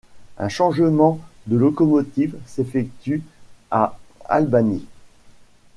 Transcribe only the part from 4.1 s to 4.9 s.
Albany.